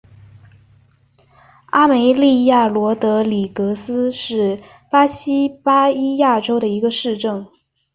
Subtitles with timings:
[1.67, 7.45] 阿梅利娅罗德里格斯是巴西巴伊亚州的一个市镇。